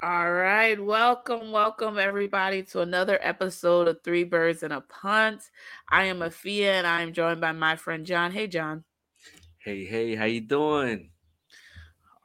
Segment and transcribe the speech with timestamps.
[0.00, 5.42] All right, welcome, welcome everybody to another episode of Three Birds and a Punt.
[5.90, 8.30] I am Afia and I am joined by my friend John.
[8.30, 8.84] Hey, John.
[9.58, 11.10] Hey, hey, how you doing?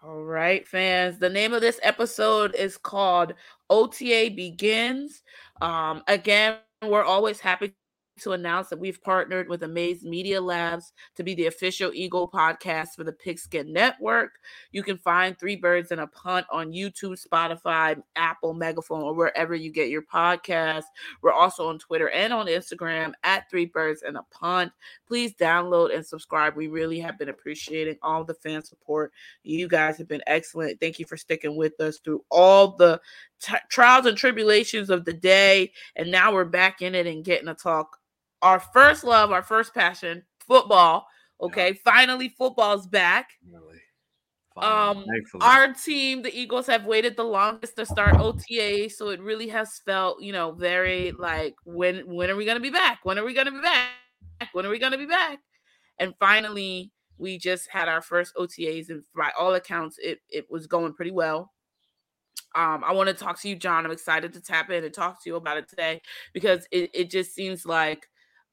[0.04, 1.18] All right, fans.
[1.18, 3.34] The name of this episode is called
[3.72, 5.24] OTA Begins.
[5.60, 7.74] Um, again, we're always happy
[8.22, 12.90] to announce that we've partnered with Amaze Media Labs to be the official Eagle podcast
[12.96, 14.40] for the Pigskin Network.
[14.72, 19.56] You can find Three Birds and a Punt on YouTube, Spotify, Apple, Megaphone, or wherever
[19.56, 20.84] you get your podcast.
[21.22, 24.72] We're also on Twitter and on Instagram at Three Birds and a Punt.
[25.08, 26.56] Please download and subscribe.
[26.56, 29.12] We really have been appreciating all the fan support.
[29.44, 30.80] You guys have been excellent.
[30.80, 33.02] Thank you for sticking with us through all the
[33.40, 35.72] t- trials and tribulations of the day.
[35.96, 38.00] And now we're back in it and getting to talk
[38.44, 41.08] our first love, our first passion, football.
[41.42, 41.92] Okay, yeah.
[41.92, 43.30] finally football's back.
[43.52, 43.80] Really?
[44.56, 45.06] Um,
[45.42, 49.82] our team, the Eagles, have waited the longest to start OTA, so it really has
[49.84, 53.00] felt, you know, very like when when are we gonna be back?
[53.04, 53.90] When are we gonna be back?
[54.52, 55.40] When are we gonna be back?
[55.98, 60.68] And finally, we just had our first OTAs, and by all accounts, it it was
[60.68, 61.52] going pretty well.
[62.56, 63.86] Um, I want to talk to you, John.
[63.86, 66.02] I'm excited to tap in and talk to you about it today
[66.34, 68.08] because it, it just seems like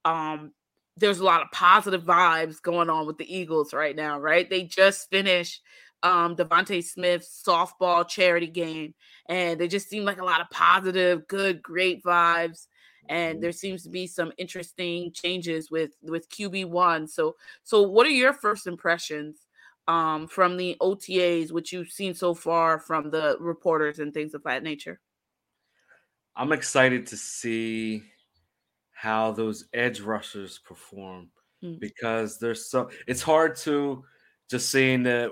[0.05, 0.53] um
[0.97, 4.49] there's a lot of positive vibes going on with the Eagles right now, right?
[4.49, 5.63] They just finished
[6.03, 8.95] um DeVonta Smith's softball charity game,
[9.29, 12.67] and they just seem like a lot of positive, good, great vibes.
[13.09, 13.43] And mm-hmm.
[13.43, 17.07] there seems to be some interesting changes with with QB one.
[17.07, 19.47] So, so what are your first impressions
[19.89, 24.43] um, from the OTAs, which you've seen so far from the reporters and things of
[24.45, 25.01] that nature?
[26.37, 28.05] I'm excited to see
[29.01, 31.31] how those edge rushers perform
[31.65, 31.81] mm.
[31.81, 34.05] because there's so it's hard to
[34.51, 35.31] just seeing that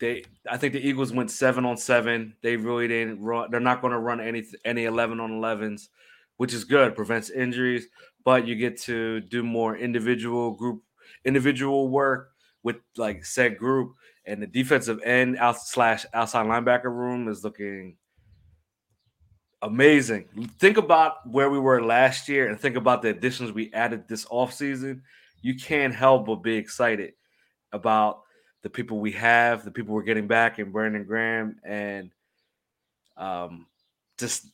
[0.00, 2.34] they I think the Eagles went seven on seven.
[2.42, 3.50] They really didn't run.
[3.50, 5.90] They're not going to run any any eleven on elevens,
[6.38, 6.96] which is good.
[6.96, 7.88] Prevents injuries,
[8.24, 10.82] but you get to do more individual group
[11.26, 12.30] individual work
[12.62, 13.92] with like said group.
[14.24, 17.98] And the defensive end out slash outside linebacker room is looking
[19.64, 20.28] amazing.
[20.58, 24.26] Think about where we were last year and think about the additions we added this
[24.26, 25.00] offseason.
[25.40, 27.14] You can't help but be excited
[27.72, 28.20] about
[28.62, 32.10] the people we have, the people we're getting back, and Brandon Graham and
[33.16, 33.66] um,
[34.18, 34.46] just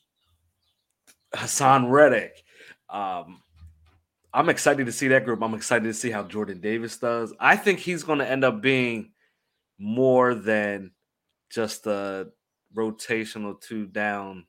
[1.34, 2.43] Haason Reddick.
[2.88, 3.43] Um,
[4.32, 5.43] I'm excited to see that group.
[5.43, 7.34] I'm excited to see how Jordan Davis does.
[7.41, 9.10] I think he's going to end up being
[9.76, 10.93] more than
[11.50, 12.28] just a
[12.76, 14.47] rotational two down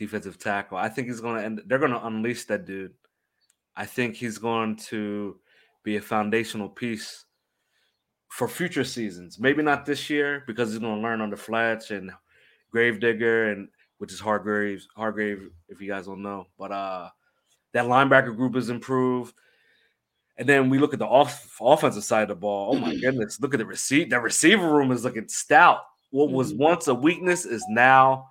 [0.00, 0.78] defensive tackle.
[0.78, 1.62] I think he's going to end.
[1.66, 2.94] They're going to unleash that dude.
[3.76, 5.38] I think he's going to
[5.84, 7.26] be a foundational piece
[8.28, 9.38] for future seasons.
[9.38, 12.10] Maybe not this year because he's going to learn under Fletch and
[12.72, 13.68] Gravedigger and
[13.98, 14.86] which is Hargrave.
[14.96, 17.10] Hargrave, if you guys don't know, but uh,
[17.74, 19.34] that linebacker group is improved.
[20.38, 22.74] And then we look at the off- offensive side of the ball.
[22.74, 23.38] Oh my goodness!
[23.38, 24.08] Look at the receipt.
[24.08, 25.80] That receiver room is looking stout.
[26.10, 26.62] What was mm-hmm.
[26.62, 28.28] once a weakness is now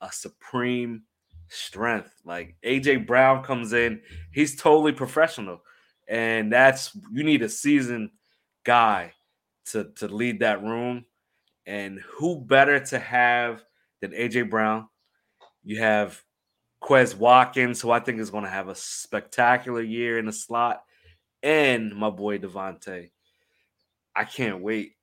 [0.00, 1.04] a supreme
[1.52, 2.10] strength.
[2.24, 4.00] Like AJ Brown comes in,
[4.32, 5.62] he's totally professional.
[6.08, 8.10] And that's you need a seasoned
[8.64, 9.12] guy
[9.66, 11.04] to to lead that room.
[11.66, 13.62] And who better to have
[14.00, 14.88] than AJ Brown?
[15.62, 16.20] You have
[16.82, 20.82] Quez Watkins, who I think is going to have a spectacular year in the slot,
[21.42, 23.10] and my boy DeVonta.
[24.14, 24.94] I can't wait.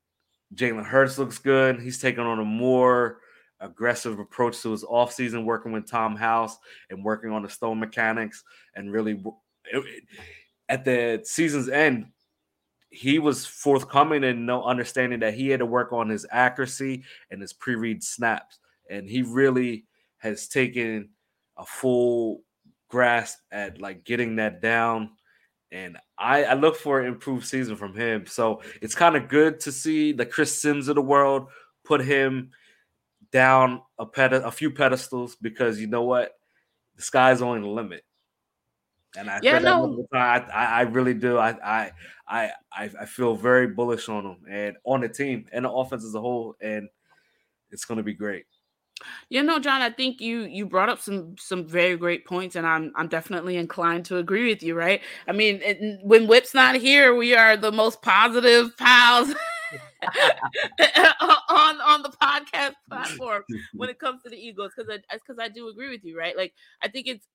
[0.53, 1.79] Jalen Hurts looks good.
[1.79, 3.19] He's taking on a more
[3.59, 6.57] aggressive approach to his offseason, working with Tom House
[6.89, 8.43] and working on the stone mechanics.
[8.75, 9.23] And really,
[10.67, 12.07] at the season's end,
[12.89, 17.41] he was forthcoming and no understanding that he had to work on his accuracy and
[17.41, 18.59] his pre-read snaps.
[18.89, 19.85] And he really
[20.17, 21.09] has taken
[21.57, 22.41] a full
[22.89, 25.11] grasp at like getting that down.
[25.71, 28.25] And I, I look for an improved season from him.
[28.25, 31.47] So it's kind of good to see the Chris Simms of the world
[31.85, 32.49] put him
[33.31, 36.33] down a ped- a few pedestals because you know what,
[36.95, 38.03] the sky's only the limit.
[39.17, 40.05] And I yeah, no.
[40.13, 41.39] I, I really do.
[41.39, 41.91] I, I
[42.27, 46.13] I I feel very bullish on them and on the team and the offense as
[46.13, 46.87] a whole, and
[47.71, 48.45] it's going to be great.
[49.29, 52.67] You know, John, I think you you brought up some some very great points, and
[52.67, 54.75] I'm I'm definitely inclined to agree with you.
[54.75, 55.01] Right?
[55.27, 59.33] I mean, it, when Whip's not here, we are the most positive pals
[61.49, 63.43] on on the podcast platform
[63.73, 66.35] when it comes to the Eagles because I because I do agree with you, right?
[66.35, 67.27] Like I think it's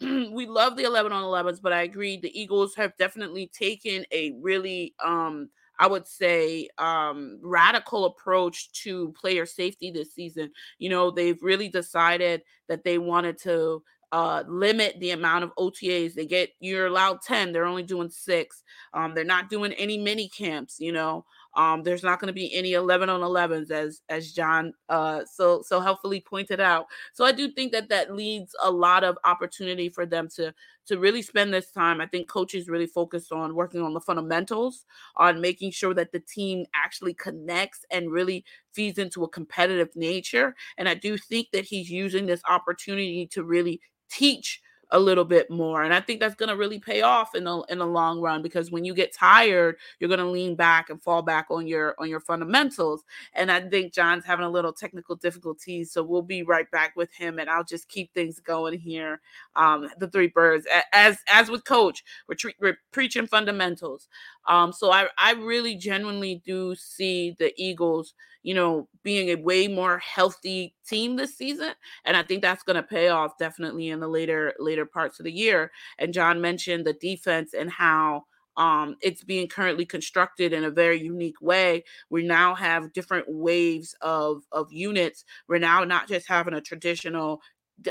[0.32, 4.32] we love the 11 on 11s, but I agree the Eagles have definitely taken a
[4.40, 5.48] really um
[5.78, 10.52] I would say, um, radical approach to player safety this season.
[10.78, 13.82] You know, they've really decided that they wanted to
[14.12, 16.50] uh, limit the amount of OTAs they get.
[16.60, 18.62] You're allowed 10, they're only doing six.
[18.92, 21.24] Um, they're not doing any mini camps, you know.
[21.54, 25.62] Um, there's not going to be any 11 on 11s as as John uh, so
[25.62, 26.86] so helpfully pointed out.
[27.12, 30.54] So I do think that that leads a lot of opportunity for them to
[30.86, 32.00] to really spend this time.
[32.00, 34.84] I think coaches really focus on working on the fundamentals,
[35.16, 40.54] on making sure that the team actually connects and really feeds into a competitive nature.
[40.78, 44.60] And I do think that he's using this opportunity to really teach
[44.92, 45.82] a little bit more.
[45.82, 48.42] And I think that's going to really pay off in the in the long run
[48.42, 51.94] because when you get tired, you're going to lean back and fall back on your
[51.98, 53.02] on your fundamentals.
[53.32, 57.12] And I think John's having a little technical difficulties, so we'll be right back with
[57.12, 59.20] him and I'll just keep things going here.
[59.56, 64.08] Um the three birds as as with coach, we're, tre- we're preaching fundamentals.
[64.46, 69.68] Um so I I really genuinely do see the Eagles you know, being a way
[69.68, 71.72] more healthy team this season.
[72.04, 75.24] And I think that's going to pay off definitely in the later later parts of
[75.24, 75.70] the year.
[75.98, 78.24] And John mentioned the defense and how
[78.56, 81.84] um, it's being currently constructed in a very unique way.
[82.10, 85.24] We now have different waves of of units.
[85.48, 87.40] We're now not just having a traditional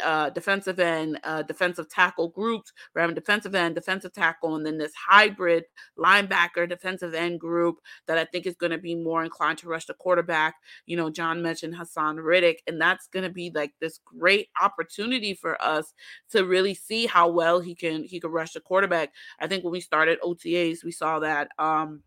[0.03, 2.71] uh, defensive end, uh, defensive tackle groups.
[2.93, 5.65] We're having defensive end, defensive tackle, and then this hybrid
[5.97, 9.85] linebacker defensive end group that I think is going to be more inclined to rush
[9.85, 10.55] the quarterback.
[10.85, 15.33] You know, John mentioned Haason Reddick, and that's going to be like this great opportunity
[15.33, 15.93] for us
[16.31, 19.11] to really see how well he can he can rush the quarterback.
[19.39, 21.49] I think when we started OTAs, we saw that.
[21.59, 22.03] Um,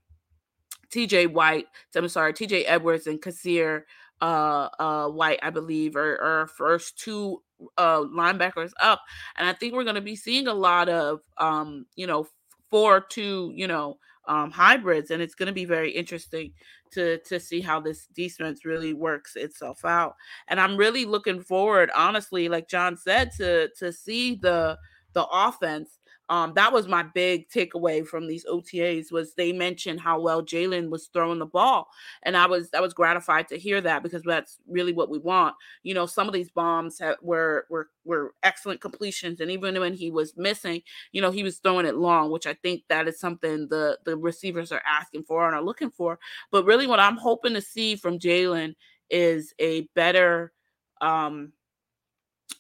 [0.95, 1.67] TJ White,
[1.97, 3.83] I'm sorry, TJ Edwards and Kyzir
[4.21, 7.43] uh, uh, White, I believe, are, are first two
[7.79, 9.01] uh, linebackers up.
[9.37, 12.27] And I think we're going to be seeing a lot of, um, you know,
[12.71, 16.53] four two, you know, um, hybrids, and it's going to be very interesting
[16.93, 20.15] to to see how this defense really works itself out.
[20.49, 24.79] And I'm really looking forward, honestly, like John said, to to see the
[25.13, 25.99] the offense
[26.31, 30.89] um, that was my big takeaway from these OTAs was they mentioned how well Jalen
[30.89, 31.89] was throwing the ball,
[32.23, 35.55] and I was I was gratified to hear that because that's really what we want.
[35.83, 39.93] You know, some of these bombs have, were were were excellent completions, and even when
[39.93, 40.81] he was missing,
[41.13, 44.17] you know, he was throwing it long, which I think that is something the the
[44.17, 46.19] receivers are asking for and are looking for.
[46.51, 48.75] But really, what I'm hoping to see from Jalen
[49.11, 50.53] is a better
[51.03, 51.53] um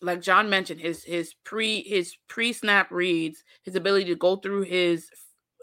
[0.05, 4.63] like John mentioned, his his pre his pre snap reads, his ability to go through
[4.63, 5.09] his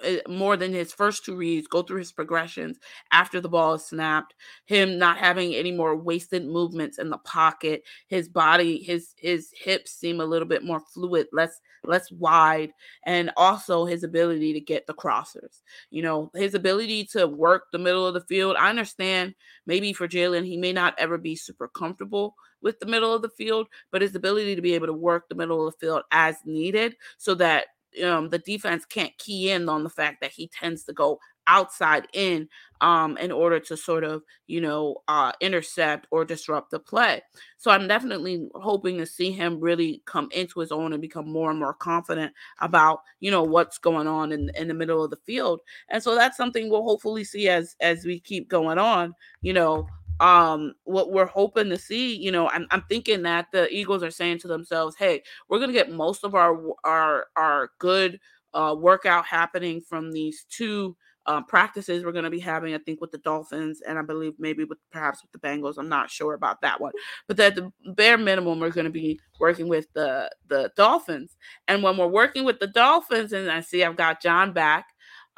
[0.03, 2.77] Eh, more than his first two reads, go through his progressions
[3.11, 4.33] after the ball is snapped,
[4.65, 9.91] him not having any more wasted movements in the pocket, his body, his his hips
[9.91, 12.71] seem a little bit more fluid, less less wide,
[13.05, 15.61] and also his ability to get the crossers.
[15.89, 18.55] You know, his ability to work the middle of the field.
[18.57, 19.33] I understand
[19.65, 23.29] maybe for Jalen, he may not ever be super comfortable with the middle of the
[23.29, 26.35] field, but his ability to be able to work the middle of the field as
[26.45, 27.65] needed so that
[28.03, 32.07] um, the defense can't key in on the fact that he tends to go outside
[32.13, 32.47] in
[32.81, 37.21] um, in order to sort of you know uh, intercept or disrupt the play.
[37.57, 41.49] So I'm definitely hoping to see him really come into his own and become more
[41.49, 45.17] and more confident about you know what's going on in, in the middle of the
[45.25, 45.61] field.
[45.89, 49.13] And so that's something we'll hopefully see as as we keep going on.
[49.41, 49.87] You know
[50.21, 54.11] um what we're hoping to see you know I'm, I'm thinking that the eagles are
[54.11, 58.19] saying to themselves hey we're going to get most of our our our good
[58.53, 60.95] uh workout happening from these two
[61.27, 64.33] uh, practices we're going to be having i think with the dolphins and i believe
[64.39, 66.93] maybe with perhaps with the bengals i'm not sure about that one.
[67.27, 71.35] But that the bare minimum we're going to be working with the the dolphins.
[71.67, 74.87] And when we're working with the dolphins and i see i've got john back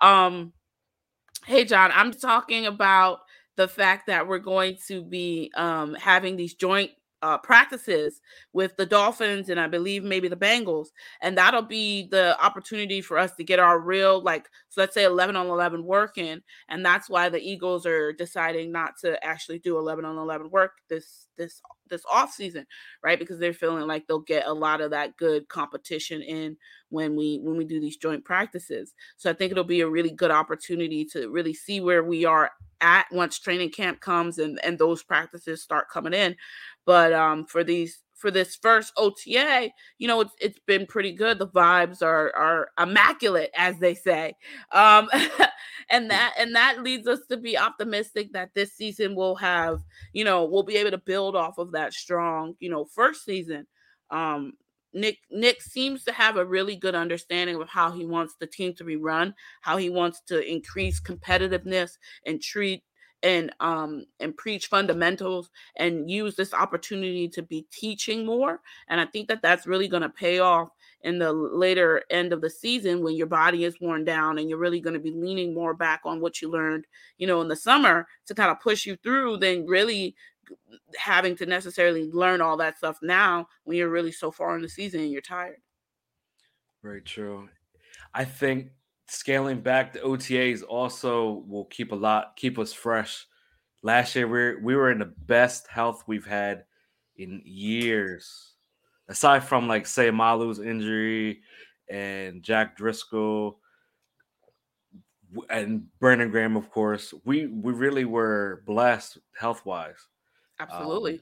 [0.02, 0.54] um
[1.46, 3.20] hey john i'm talking about
[3.56, 6.92] the fact that we're going to be um, having these joint
[7.24, 8.20] uh, practices
[8.52, 10.88] with the Dolphins and I believe maybe the Bengals.
[11.22, 15.06] And that'll be the opportunity for us to get our real, like, so let's say
[15.06, 16.42] 11 on 11 working.
[16.68, 20.74] And that's why the Eagles are deciding not to actually do 11 on 11 work
[20.90, 22.66] this, this, this off season,
[23.02, 23.18] right?
[23.18, 26.58] Because they're feeling like they'll get a lot of that good competition in
[26.90, 28.94] when we when we do these joint practices.
[29.18, 32.52] So I think it'll be a really good opportunity to really see where we are
[32.84, 36.36] at once training camp comes and and those practices start coming in.
[36.86, 41.40] But um for these for this first OTA, you know, it's it's been pretty good.
[41.40, 44.36] The vibes are are immaculate, as they say,
[44.72, 45.10] um,
[45.90, 49.82] and that and that leads us to be optimistic that this season will have,
[50.14, 53.68] you know, we'll be able to build off of that strong, you know, first season.
[54.10, 54.54] Um,
[54.94, 58.74] Nick Nick seems to have a really good understanding of how he wants the team
[58.76, 62.84] to be run, how he wants to increase competitiveness and treat
[63.24, 68.60] and um and preach fundamentals and use this opportunity to be teaching more.
[68.90, 70.70] And i think that that's really going to pay off
[71.04, 74.58] in the later end of the season when your body is worn down and you're
[74.58, 76.86] really going to be leaning more back on what you learned
[77.18, 80.16] you know in the summer to kind of push you through than really
[80.98, 84.70] having to necessarily learn all that stuff now when you're really so far in the
[84.70, 85.58] season and you're tired.
[86.82, 87.50] Very true.
[88.14, 88.70] I think
[89.08, 93.26] scaling back the OTAs also will keep a lot keep us fresh.
[93.82, 96.66] Last year we we were in the best health we've had
[97.18, 98.54] in years.
[99.08, 101.42] Aside from like say Malu's injury
[101.90, 103.60] and Jack Driscoll
[105.50, 110.08] and Brandon Graham, of course, we we really were blessed health wise.
[110.60, 111.16] Absolutely.
[111.16, 111.22] Um,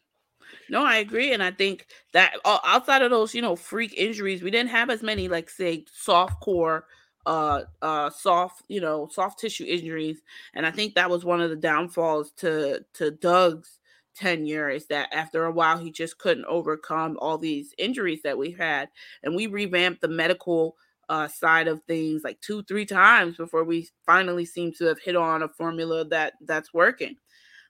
[0.69, 4.51] no, I agree, and I think that outside of those, you know, freak injuries, we
[4.51, 6.87] didn't have as many, like say, soft core,
[7.25, 10.21] uh, uh, soft, you know, soft tissue injuries,
[10.55, 13.79] and I think that was one of the downfalls to to Doug's
[14.15, 18.51] tenure is that after a while he just couldn't overcome all these injuries that we
[18.51, 18.89] had,
[19.23, 20.77] and we revamped the medical
[21.09, 25.15] uh, side of things like two, three times before we finally seem to have hit
[25.15, 27.17] on a formula that that's working.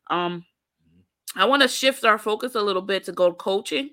[0.09, 0.45] Um,
[1.35, 3.91] I want to shift our focus a little bit to go to coaching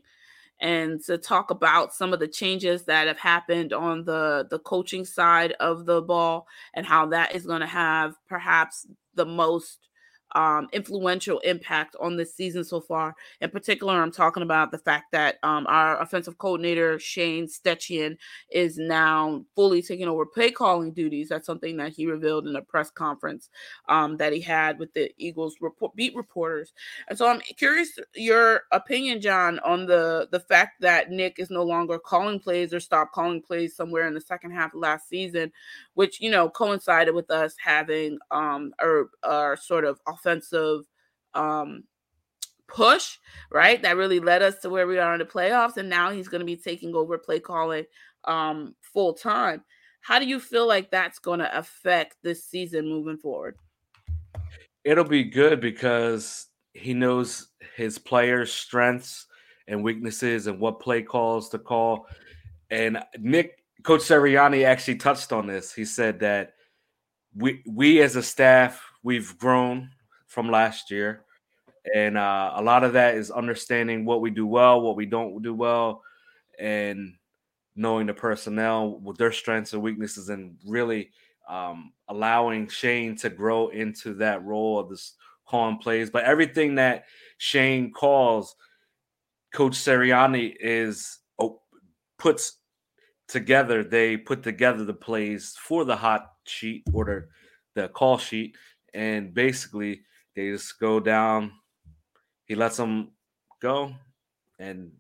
[0.60, 5.04] and to talk about some of the changes that have happened on the the coaching
[5.04, 9.87] side of the ball and how that is going to have perhaps the most
[10.34, 13.14] um, influential impact on this season so far.
[13.40, 18.16] In particular, I'm talking about the fact that um, our offensive coordinator Shane Steichen
[18.50, 21.28] is now fully taking over play calling duties.
[21.28, 23.48] That's something that he revealed in a press conference
[23.88, 26.72] um, that he had with the Eagles report, beat reporters.
[27.08, 31.62] And so I'm curious your opinion, John, on the the fact that Nick is no
[31.62, 35.52] longer calling plays or stopped calling plays somewhere in the second half of last season,
[35.94, 40.82] which you know coincided with us having um or, or sort of offensive
[41.34, 41.84] um,
[42.66, 43.18] push,
[43.50, 43.80] right?
[43.82, 45.76] That really led us to where we are in the playoffs.
[45.76, 47.84] And now he's going to be taking over play calling
[48.24, 49.62] um, full time.
[50.00, 53.56] How do you feel like that's going to affect this season moving forward?
[54.84, 59.26] It'll be good because he knows his players' strengths
[59.66, 62.06] and weaknesses and what play calls to call.
[62.70, 65.72] And Nick, Coach Sirianni actually touched on this.
[65.72, 66.54] He said that
[67.36, 69.90] we we as a staff we've grown
[70.38, 71.24] from last year.
[71.96, 75.42] And uh, a lot of that is understanding what we do well, what we don't
[75.42, 76.00] do well,
[76.60, 77.14] and
[77.74, 81.10] knowing the personnel with their strengths and weaknesses, and really
[81.48, 85.14] um, allowing Shane to grow into that role of this
[85.44, 86.08] calling plays.
[86.08, 87.06] But everything that
[87.38, 88.54] Shane calls,
[89.52, 91.62] Coach Sirianni is oh,
[92.16, 92.58] puts
[93.26, 93.82] together.
[93.82, 97.26] They put together the plays for the hot sheet or
[97.74, 98.54] the, the call sheet,
[98.94, 100.02] and basically
[100.38, 101.50] they just go down.
[102.44, 103.10] He lets them
[103.60, 103.92] go,
[104.56, 104.92] and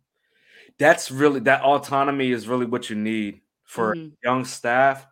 [0.80, 4.08] that's really that autonomy is really what you need for mm-hmm.
[4.24, 5.06] young staff.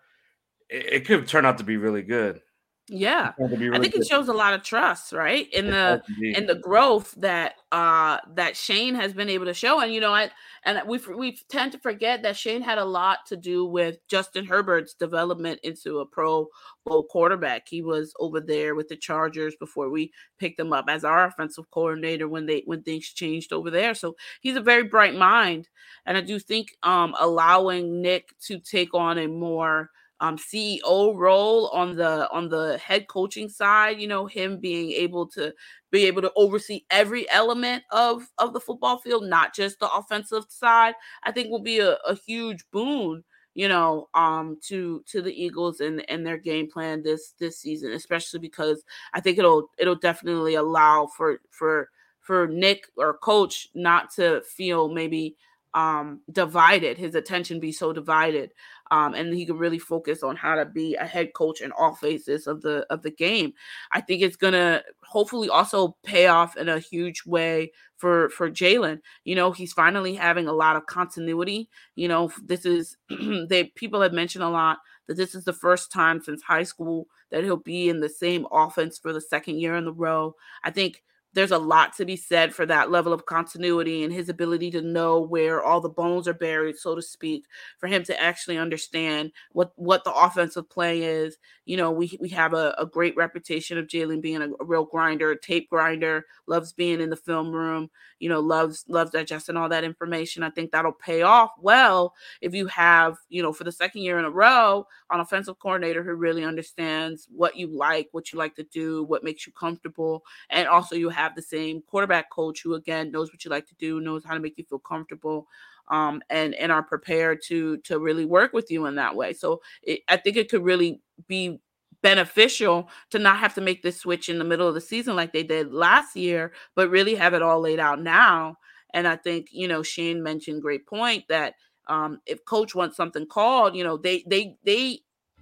[0.68, 2.40] It, it could turn out to be really good.
[2.88, 3.32] Yeah.
[3.36, 4.02] Really I think good.
[4.02, 5.52] it shows a lot of trust, right?
[5.52, 9.80] In the in the growth that uh that Shane has been able to show.
[9.80, 10.30] And you know, I
[10.64, 14.46] and we we tend to forget that Shane had a lot to do with Justin
[14.46, 16.46] Herbert's development into a pro
[16.84, 17.66] bowl quarterback.
[17.68, 21.68] He was over there with the Chargers before we picked him up as our offensive
[21.72, 23.94] coordinator when they when things changed over there.
[23.94, 25.68] So he's a very bright mind.
[26.04, 31.68] And I do think um allowing Nick to take on a more um, CEO role
[31.68, 34.00] on the on the head coaching side.
[34.00, 35.52] You know, him being able to
[35.90, 40.44] be able to oversee every element of of the football field, not just the offensive
[40.48, 40.94] side.
[41.22, 43.24] I think will be a, a huge boon.
[43.54, 47.92] You know, um, to to the Eagles and and their game plan this this season,
[47.92, 48.82] especially because
[49.14, 54.88] I think it'll it'll definitely allow for for for Nick or coach not to feel
[54.88, 55.36] maybe
[55.76, 58.50] um divided his attention be so divided
[58.90, 61.94] um, and he can really focus on how to be a head coach in all
[61.94, 63.52] phases of the of the game.
[63.92, 69.00] I think it's gonna hopefully also pay off in a huge way for for Jalen.
[69.24, 71.68] You know, he's finally having a lot of continuity.
[71.94, 72.96] You know, this is
[73.48, 74.78] they people have mentioned a lot
[75.08, 78.46] that this is the first time since high school that he'll be in the same
[78.52, 80.34] offense for the second year in the row.
[80.64, 81.02] I think
[81.36, 84.80] there's a lot to be said for that level of continuity and his ability to
[84.80, 87.44] know where all the bones are buried, so to speak,
[87.78, 91.36] for him to actually understand what what the offensive play is.
[91.66, 94.86] You know, we we have a, a great reputation of Jalen being a, a, real
[94.86, 99.68] grinder, tape grinder, loves being in the film room, you know, loves loves digesting all
[99.68, 100.42] that information.
[100.42, 104.18] I think that'll pay off well if you have, you know, for the second year
[104.18, 108.54] in a row, an offensive coordinator who really understands what you like, what you like
[108.56, 112.62] to do, what makes you comfortable, and also you have have the same quarterback coach
[112.62, 115.46] who again knows what you like to do, knows how to make you feel comfortable,
[115.88, 119.32] um, and and are prepared to to really work with you in that way.
[119.32, 121.60] So it, I think it could really be
[122.02, 125.32] beneficial to not have to make this switch in the middle of the season like
[125.32, 128.56] they did last year, but really have it all laid out now.
[128.94, 131.54] And I think you know Shane mentioned great point that
[131.88, 135.00] um, if coach wants something called, you know they they they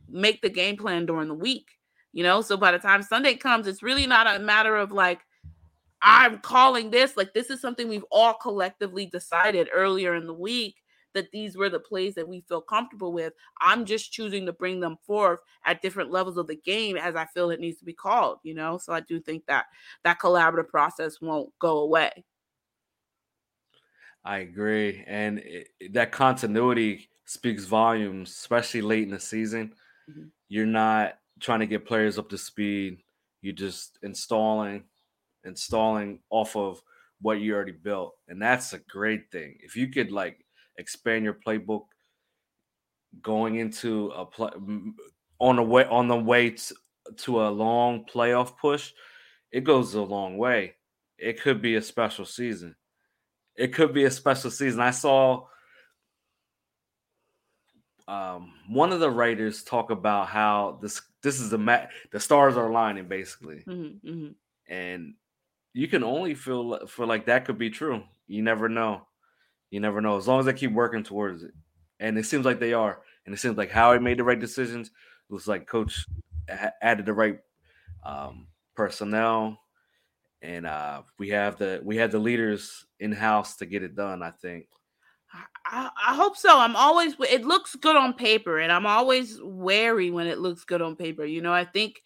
[0.08, 1.68] make the game plan during the week.
[2.12, 5.20] You know, so by the time Sunday comes, it's really not a matter of like
[6.04, 10.76] I'm calling this like this is something we've all collectively decided earlier in the week
[11.14, 13.32] that these were the plays that we feel comfortable with.
[13.60, 17.24] I'm just choosing to bring them forth at different levels of the game as I
[17.26, 18.76] feel it needs to be called, you know?
[18.76, 19.64] So I do think that
[20.02, 22.24] that collaborative process won't go away.
[24.24, 25.04] I agree.
[25.06, 29.72] And it, that continuity speaks volumes, especially late in the season.
[30.10, 30.24] Mm-hmm.
[30.48, 32.98] You're not trying to get players up to speed,
[33.40, 34.84] you're just installing
[35.44, 36.82] installing off of
[37.20, 38.14] what you already built.
[38.28, 39.56] And that's a great thing.
[39.60, 40.44] If you could like
[40.78, 41.86] expand your playbook
[43.22, 44.50] going into a play
[45.38, 46.74] on the way on the way to,
[47.16, 48.92] to a long playoff push,
[49.50, 50.74] it goes a long way.
[51.18, 52.74] It could be a special season.
[53.56, 54.80] It could be a special season.
[54.80, 55.46] I saw
[58.08, 62.56] um, one of the writers talk about how this this is the ma- the stars
[62.56, 64.72] are aligning basically, mm-hmm, mm-hmm.
[64.72, 65.14] and
[65.74, 68.02] you can only feel feel like that could be true.
[68.26, 69.06] You never know.
[69.70, 70.16] You never know.
[70.16, 71.50] As long as they keep working towards it,
[71.98, 74.86] and it seems like they are, and it seems like Howie made the right decisions.
[74.88, 76.06] It looks like Coach
[76.80, 77.38] added the right
[78.04, 79.58] um, personnel,
[80.40, 84.22] and uh, we have the we have the leaders in house to get it done.
[84.22, 84.66] I think.
[85.66, 86.56] I, I, hope so.
[86.56, 87.14] I'm always.
[87.28, 91.24] It looks good on paper, and I'm always wary when it looks good on paper.
[91.24, 92.00] You know, I think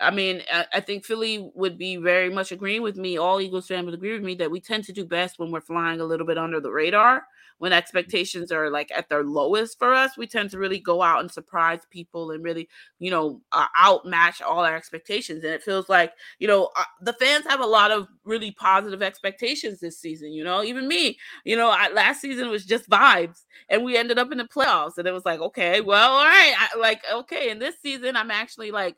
[0.00, 3.16] I mean, I, I, think Philly would be very much agreeing with me.
[3.16, 5.60] All Eagles fans would agree with me that we tend to do best when we're
[5.60, 7.24] flying a little bit under the radar.
[7.58, 11.20] When expectations are like at their lowest for us, we tend to really go out
[11.20, 15.42] and surprise people and really, you know, uh, outmatch all our expectations.
[15.42, 19.02] And it feels like, you know, uh, the fans have a lot of really positive
[19.02, 20.32] expectations this season.
[20.32, 24.18] You know, even me, you know, I, last season was just vibes, and we ended
[24.18, 27.48] up in the playoffs, and it was like, okay, well, all right, I, like, okay,
[27.48, 28.96] in this season, I'm actually like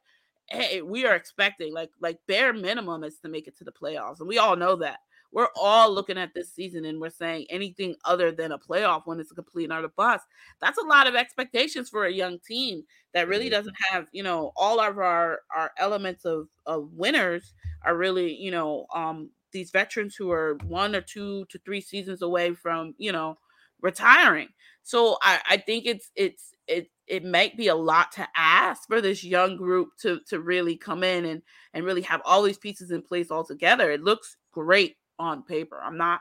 [0.51, 4.21] hey, we are expecting like like bare minimum is to make it to the playoffs,
[4.21, 5.01] and we all know that.
[5.31, 9.21] We're all looking at this season and we're saying anything other than a playoff when
[9.21, 10.25] it's a complete and utter bust.
[10.61, 14.53] That's a lot of expectations for a young team that really doesn't have, you know,
[14.57, 20.15] all of our our elements of of winners are really, you know, um these veterans
[20.15, 23.37] who are one or two to three seasons away from, you know,
[23.81, 24.49] retiring.
[24.83, 29.01] So I, I think it's it's it it might be a lot to ask for
[29.01, 31.43] this young group to to really come in and
[31.75, 33.91] and really have all these pieces in place all together.
[33.91, 35.81] It looks great on paper.
[35.83, 36.21] I'm not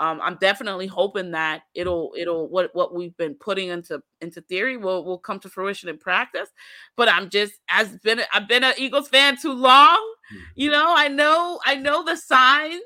[0.00, 4.76] um, I'm definitely hoping that it'll it'll what what we've been putting into into theory
[4.76, 6.50] will will come to fruition in practice.
[6.96, 9.98] But I'm just as been I've been an Eagles fan too long.
[10.30, 10.36] Hmm.
[10.54, 12.80] You know, I know I know the signs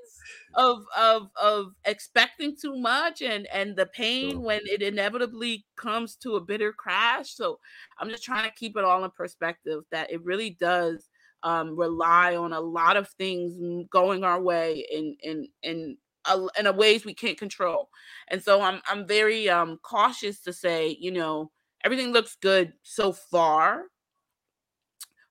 [0.55, 4.41] of of of expecting too much and and the pain sure.
[4.41, 7.59] when it inevitably comes to a bitter crash so
[7.99, 11.09] i'm just trying to keep it all in perspective that it really does
[11.45, 13.55] um, rely on a lot of things
[13.91, 17.89] going our way in in in a, in a ways we can't control
[18.29, 21.51] and so i'm i'm very um cautious to say you know
[21.85, 23.85] everything looks good so far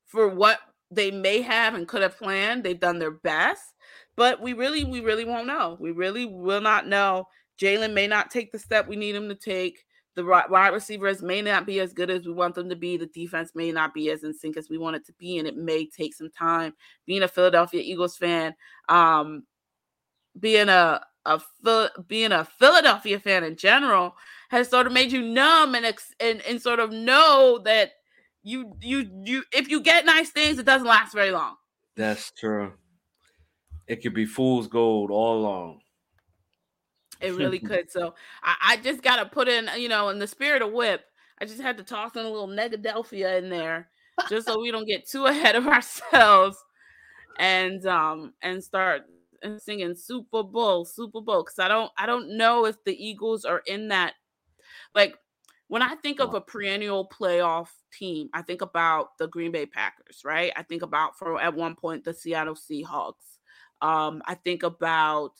[0.05, 3.70] for what they may have and could have planned they've done their best
[4.15, 5.77] but we really, we really won't know.
[5.79, 7.27] We really will not know.
[7.59, 9.85] Jalen may not take the step we need him to take.
[10.15, 12.97] The wide receivers may not be as good as we want them to be.
[12.97, 15.47] The defense may not be as in sync as we want it to be, and
[15.47, 16.73] it may take some time.
[17.05, 18.53] Being a Philadelphia Eagles fan,
[18.89, 19.43] um,
[20.37, 21.39] being a a
[22.07, 24.15] being a Philadelphia fan in general
[24.49, 25.85] has sort of made you numb and
[26.19, 27.91] and and sort of know that
[28.43, 31.55] you you you if you get nice things, it doesn't last very long.
[31.95, 32.73] That's true
[33.91, 35.81] it could be fool's gold all along.
[37.19, 37.91] It really could.
[37.91, 41.03] So I, I just got to put in, you know, in the spirit of whip,
[41.41, 43.89] I just had to toss in a little Negadelphia in there
[44.29, 46.57] just so we don't get too ahead of ourselves
[47.39, 49.03] and um and start
[49.41, 53.43] and singing Super Bowl, Super Bowl, because I don't I don't know if the Eagles
[53.43, 54.13] are in that.
[54.95, 55.17] Like
[55.67, 60.21] when I think of a perennial playoff team, I think about the Green Bay Packers,
[60.23, 60.53] right?
[60.55, 63.39] I think about for at one point the Seattle Seahawks.
[63.81, 65.33] Um, I think about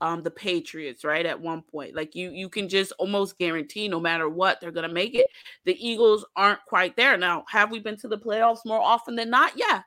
[0.00, 1.24] um, the Patriots, right?
[1.24, 4.88] At one point, like you, you can just almost guarantee no matter what they're gonna
[4.88, 5.26] make it.
[5.64, 7.44] The Eagles aren't quite there now.
[7.48, 9.52] Have we been to the playoffs more often than not?
[9.56, 9.82] Yeah,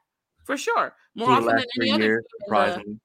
[0.46, 0.96] for sure.
[1.16, 2.04] More often than any other.
[2.04, 3.00] Years, the,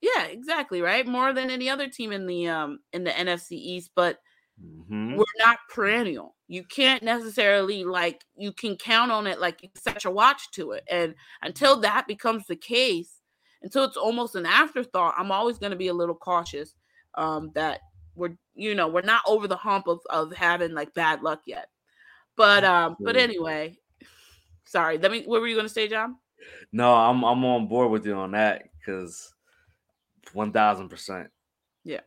[0.00, 1.06] yeah, exactly, right.
[1.06, 4.18] More than any other team in the um in the NFC East, but
[4.60, 5.14] mm-hmm.
[5.16, 6.34] we're not perennial.
[6.48, 10.72] You can't necessarily like you can count on it like you set your watch to
[10.72, 13.17] it, and until that becomes the case
[13.62, 16.74] until it's almost an afterthought, I'm always going to be a little cautious
[17.14, 17.80] um, that
[18.14, 21.68] we're, you know, we're not over the hump of, of having like bad luck yet.
[22.36, 23.76] But um, but anyway,
[24.64, 24.96] sorry.
[24.98, 25.24] Let me.
[25.24, 26.16] What were you going to say, John?
[26.72, 29.34] No, I'm I'm on board with you on that because
[30.34, 31.30] one thousand percent.
[31.82, 32.02] Yeah,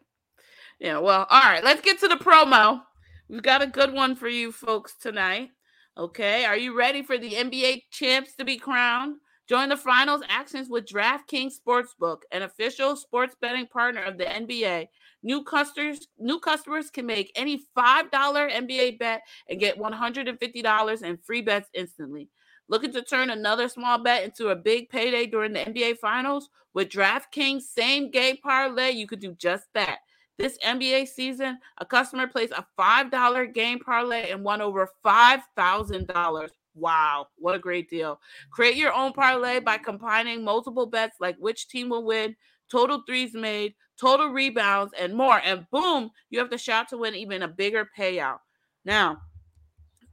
[0.80, 1.00] yeah.
[1.00, 1.62] Well, all right.
[1.62, 2.82] Let's get to the promo.
[3.28, 5.50] We've got a good one for you folks tonight.
[5.98, 9.18] Okay, are you ready for the NBA champs to be crowned?
[9.48, 14.88] Join the finals actions with DraftKings Sportsbook, an official sports betting partner of the NBA.
[15.24, 21.42] New customers, new customers can make any $5 NBA bet and get $150 in free
[21.42, 22.30] bets instantly.
[22.70, 26.50] Looking to turn another small bet into a big payday during the NBA Finals?
[26.74, 30.00] With DraftKings same game parlay, you could do just that.
[30.38, 36.50] This NBA season, a customer placed a $5 game parlay and won over $5,000.
[36.74, 38.20] Wow, what a great deal.
[38.52, 42.36] Create your own parlay by combining multiple bets like which team will win,
[42.70, 45.42] total threes made, total rebounds, and more.
[45.44, 48.40] And boom, you have the shot to win even a bigger payout.
[48.86, 49.18] Now,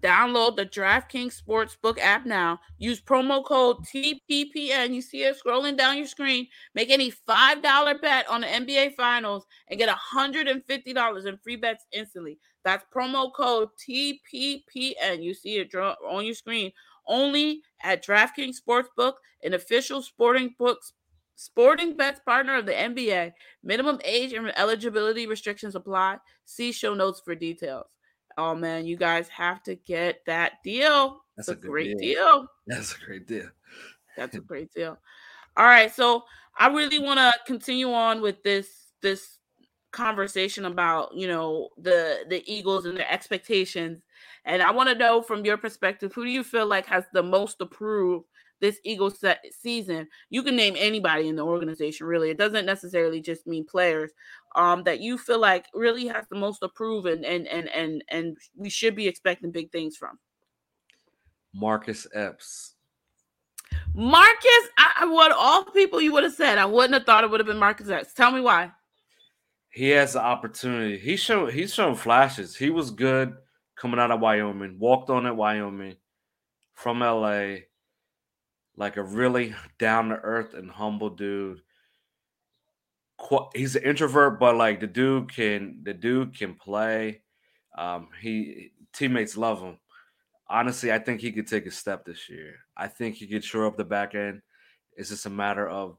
[0.00, 2.60] Download the DraftKings Sportsbook app now.
[2.78, 4.94] Use promo code TPPN.
[4.94, 6.46] You see it scrolling down your screen.
[6.74, 12.38] Make any $5 bet on the NBA Finals and get $150 in free bets instantly.
[12.68, 15.22] That's promo code TPPN.
[15.22, 16.70] You see it on your screen.
[17.06, 20.92] Only at DraftKings Sportsbook, an official sporting books
[21.34, 23.32] sporting bets partner of the NBA.
[23.64, 26.18] Minimum age and eligibility restrictions apply.
[26.44, 27.86] See show notes for details.
[28.36, 31.24] Oh man, you guys have to get that deal.
[31.38, 32.16] That's a, a great deal.
[32.16, 32.46] deal.
[32.66, 33.48] That's a great deal.
[34.14, 34.98] That's a great deal.
[35.56, 36.24] All right, so
[36.58, 39.37] I really want to continue on with this this
[39.98, 44.00] conversation about you know the the Eagles and their expectations,
[44.44, 47.22] and I want to know from your perspective, who do you feel like has the
[47.22, 48.26] most approved
[48.60, 52.06] this Eagles season, you can name anybody in the organization.
[52.06, 54.10] Really, it doesn't necessarily just mean players.
[54.54, 58.36] Um, that you feel like really has the most approved, and and and and and
[58.56, 60.18] we should be expecting big things from.
[61.54, 62.74] Marcus Epps.
[63.94, 66.58] Marcus, I, what all people you would have said.
[66.58, 68.14] I wouldn't have thought it would have been Marcus Epps.
[68.14, 68.70] Tell me why.
[69.70, 70.98] He has the opportunity.
[70.98, 72.56] He showed he's shown flashes.
[72.56, 73.36] He was good
[73.76, 74.78] coming out of Wyoming.
[74.78, 75.96] Walked on at Wyoming
[76.74, 77.56] from LA
[78.78, 81.60] like a really down to earth and humble dude.
[83.54, 87.22] He's an introvert, but like the dude can the dude can play.
[87.76, 89.78] Um, he teammates love him.
[90.48, 92.54] Honestly, I think he could take a step this year.
[92.76, 94.40] I think he could shore up the back end.
[94.96, 95.98] It's just a matter of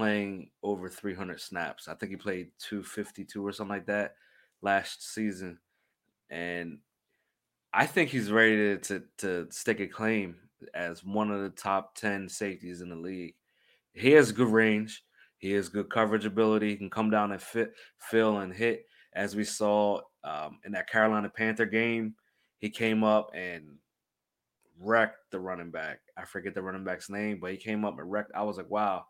[0.00, 1.86] playing over 300 snaps.
[1.86, 4.14] I think he played 252 or something like that
[4.62, 5.58] last season,
[6.30, 6.78] and
[7.74, 10.36] I think he's ready to to, to stake a claim
[10.72, 13.34] as one of the top 10 safeties in the league.
[13.92, 15.04] He has good range.
[15.36, 16.70] He has good coverage ability.
[16.70, 18.86] He can come down and fit, fill, and hit.
[19.12, 22.14] As we saw um, in that Carolina Panther game,
[22.58, 23.76] he came up and
[24.78, 26.00] wrecked the running back.
[26.16, 28.32] I forget the running back's name, but he came up and wrecked.
[28.34, 29.04] I was like, wow,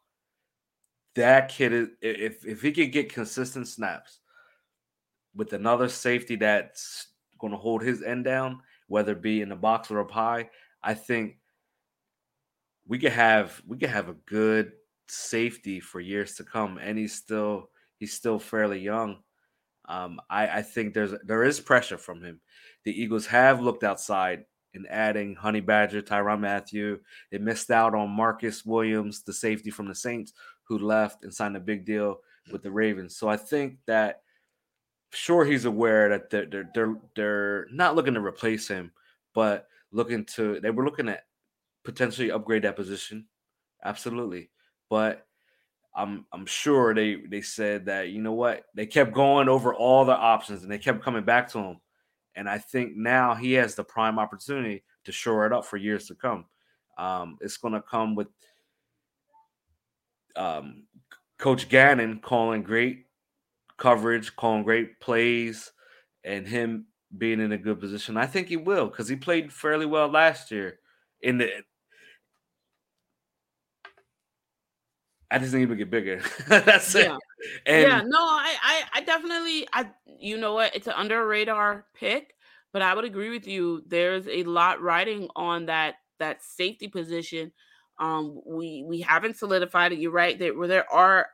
[1.16, 4.20] that kid is if if he could get consistent snaps
[5.34, 9.56] with another safety that's going to hold his end down, whether it be in the
[9.56, 10.50] box or up high,
[10.82, 11.38] I think
[12.86, 14.72] we could have we could have a good
[15.08, 16.78] safety for years to come.
[16.78, 19.18] And he's still he's still fairly young.
[19.88, 22.40] Um, I, I think there's there is pressure from him.
[22.84, 24.44] The Eagles have looked outside
[24.74, 26.98] in adding Honey Badger, Tyrann Mathieu.
[27.30, 30.32] They missed out on Marcus Williams, the safety from the Saints,
[30.70, 32.20] who left and signed a big deal
[32.52, 33.16] with the Ravens.
[33.16, 34.22] So I think that
[35.10, 38.92] sure he's aware that they're they're they're, they're not looking to replace him,
[39.34, 41.24] but looking to they were looking at
[41.84, 43.26] potentially upgrade that position.
[43.84, 44.50] Absolutely.
[44.88, 45.26] But
[45.92, 50.04] I'm I'm sure they they said that you know what they kept going over all
[50.04, 51.80] the options and they kept coming back to him,
[52.36, 56.06] and I think now he has the prime opportunity to shore it up for years
[56.06, 56.44] to come.
[56.96, 58.28] Um, it's going to come with
[60.36, 60.86] um,
[61.38, 63.06] Coach Gannon calling great
[63.78, 65.72] coverage, calling great plays,
[66.24, 68.16] and him being in a good position.
[68.16, 70.80] I think he will because he played fairly well last year.
[71.20, 71.64] In the,
[75.30, 76.22] I just need to get bigger.
[76.48, 77.16] That's Yeah.
[77.16, 77.18] it.
[77.66, 81.86] And yeah, no, I, I, I definitely, I, you know what, it's an under radar
[81.94, 82.34] pick,
[82.72, 83.84] but I would agree with you.
[83.86, 87.52] There's a lot riding on that that safety position.
[88.00, 89.98] Um, we we haven't solidified it.
[90.00, 90.38] You're right.
[90.38, 91.28] There where there are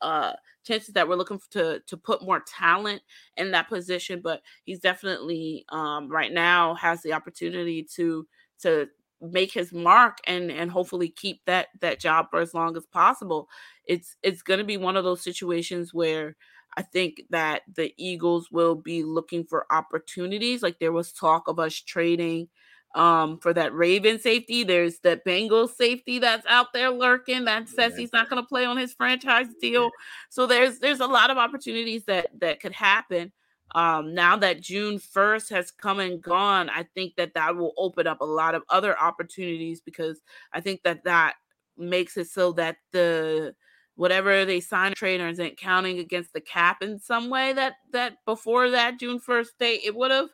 [0.00, 0.32] uh
[0.66, 3.02] chances that we're looking to to put more talent
[3.36, 8.26] in that position, but he's definitely um right now has the opportunity to
[8.60, 8.88] to
[9.20, 13.48] make his mark and and hopefully keep that that job for as long as possible
[13.86, 16.36] it's it's going to be one of those situations where
[16.76, 20.62] I think that the Eagles will be looking for opportunities.
[20.62, 22.48] Like there was talk of us trading
[22.94, 24.62] um for that Raven safety.
[24.64, 28.00] There's that Bengals safety that's out there lurking that says Yeah.
[28.02, 29.90] he's not going to play on his franchise deal.
[30.30, 33.32] So there's there's a lot of opportunities that that could happen.
[33.74, 38.06] Um now that June 1st has come and gone, I think that that will open
[38.06, 40.20] up a lot of other opportunities because
[40.52, 41.34] I think that that
[41.76, 43.54] makes it so that the
[43.96, 48.18] whatever they sign a trainer isn't counting against the cap in some way that that
[48.26, 50.28] before that June 1st date it would have.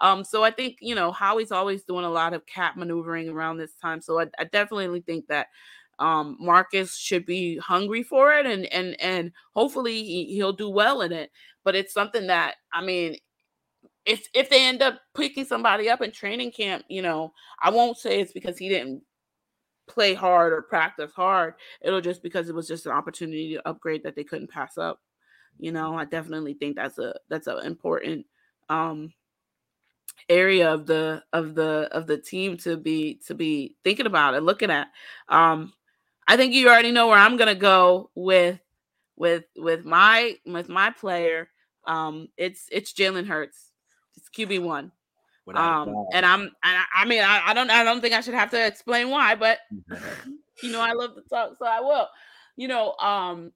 [0.00, 3.58] Um, so I think you know Howie's always doing a lot of cap maneuvering around
[3.58, 4.00] this time.
[4.00, 5.48] So I, I definitely think that
[5.98, 11.02] um Marcus should be hungry for it and and and hopefully he, he'll do well
[11.02, 11.30] in it.
[11.64, 13.16] But it's something that I mean
[14.04, 17.98] if if they end up picking somebody up in training camp, you know, I won't
[17.98, 19.02] say it's because he didn't
[19.88, 21.54] play hard or practice hard.
[21.82, 25.00] It'll just because it was just an opportunity to upgrade that they couldn't pass up.
[25.58, 28.26] You know, I definitely think that's a that's an important
[28.68, 29.12] um
[30.28, 34.46] area of the of the of the team to be to be thinking about and
[34.46, 34.88] looking at.
[35.28, 35.72] Um
[36.26, 38.60] I think you already know where I'm gonna go with
[39.16, 41.48] with with my with my player.
[41.86, 43.72] Um it's it's Jalen Hurts.
[44.16, 44.92] It's QB one.
[45.54, 48.34] Um and I'm and I, I mean I, I don't I don't think I should
[48.34, 49.58] have to explain why, but
[50.62, 52.08] you know I love to talk, so I will.
[52.56, 53.52] You know, um,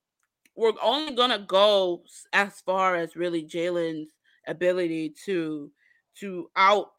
[0.57, 4.11] we're only gonna go as far as really Jalen's
[4.47, 5.71] ability to
[6.21, 6.91] to out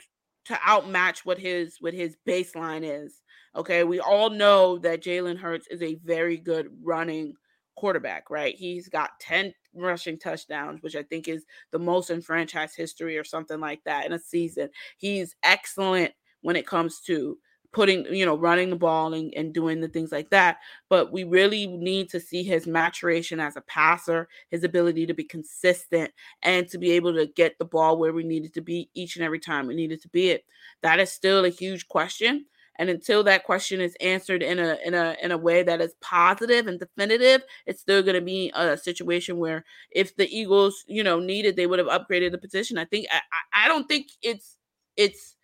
[0.46, 3.22] to outmatch what his what his baseline is.
[3.56, 7.34] Okay, we all know that Jalen Hurts is a very good running
[7.76, 8.56] quarterback, right?
[8.56, 13.24] He's got 10 rushing touchdowns, which I think is the most in franchise history or
[13.24, 14.70] something like that in a season.
[14.98, 17.38] He's excellent when it comes to
[17.74, 20.58] putting, you know, running the ball and, and doing the things like that.
[20.90, 25.24] But we really need to see his maturation as a passer, his ability to be
[25.24, 29.16] consistent and to be able to get the ball where we needed to be each
[29.16, 30.46] and every time we needed to be it.
[30.82, 32.46] That is still a huge question.
[32.80, 35.96] And until that question is answered in a in a in a way that is
[36.00, 41.04] positive and definitive, it's still going to be a situation where if the Eagles, you
[41.04, 42.78] know, needed, they would have upgraded the position.
[42.78, 44.58] I think I, I I don't think it's
[44.96, 45.36] it's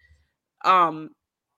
[0.63, 1.09] um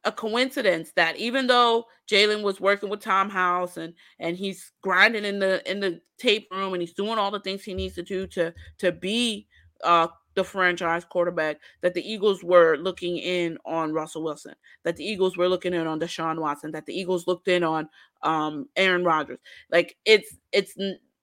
[0.05, 5.25] a coincidence that even though Jalen was working with Tom House and and he's grinding
[5.25, 8.03] in the in the tape room and he's doing all the things he needs to
[8.03, 9.47] do to to be
[9.83, 15.05] uh the franchise quarterback that the Eagles were looking in on Russell Wilson, that the
[15.05, 17.89] Eagles were looking in on Deshaun Watson, that the Eagles looked in on
[18.21, 19.39] um Aaron Rodgers.
[19.71, 20.75] Like it's it's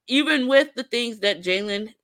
[0.08, 1.94] even with the things that Jalen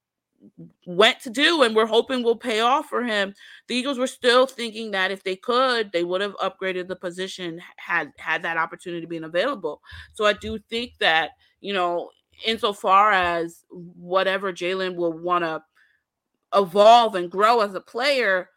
[0.87, 3.35] went to do and we're hoping will pay off for him.
[3.67, 7.61] The eagles were still thinking that if they could they would have upgraded the position
[7.77, 9.81] had had that opportunity been available.
[10.15, 12.11] So i do think that you know
[12.47, 15.63] insofar as whatever jalen will want to
[16.55, 18.49] evolve and grow as a player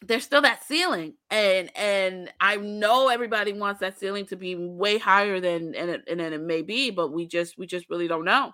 [0.00, 1.14] there's still that ceiling.
[1.30, 6.04] And and i know everybody wants that ceiling to be way higher than and it,
[6.08, 8.52] and it may be but we just we just really don't know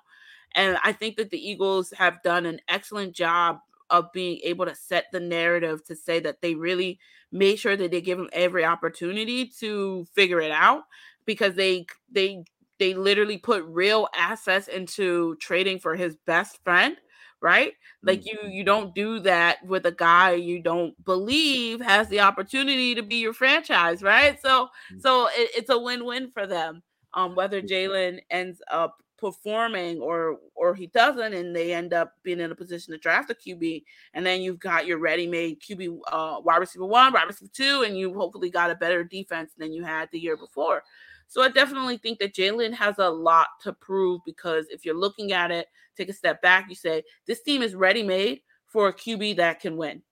[0.55, 3.59] and I think that the Eagles have done an excellent job
[3.90, 6.99] of being able to set the narrative to say that they really
[7.33, 10.85] made sure that they give him every opportunity to figure it out
[11.27, 12.45] because they they
[12.79, 16.97] they literally put real assets into trading for his best friend
[17.43, 17.75] right?
[18.07, 22.95] Like you you don't do that with a guy you don't believe has the opportunity
[22.95, 24.40] to be your franchise right?
[24.40, 30.38] So so it, it's a win-win for them um whether jalen ends up performing or
[30.55, 33.85] or he doesn't and they end up being in a position to draft a QB
[34.12, 37.96] and then you've got your ready-made QB uh wide receiver 1, wide receiver 2 and
[37.96, 40.83] you hopefully got a better defense than you had the year before.
[41.27, 45.33] So I definitely think that Jalen has a lot to prove because if you're looking
[45.33, 49.37] at it, take a step back, you say this team is ready-made for a QB
[49.37, 50.03] that can win.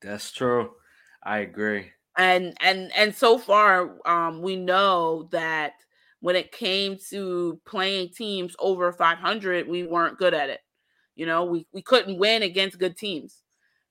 [0.00, 0.72] That's true.
[1.22, 1.92] I agree.
[2.16, 5.74] And and and so far um we know that
[6.20, 10.60] when it came to playing teams over 500, we weren't good at it.
[11.16, 13.42] You know, we, we couldn't win against good teams.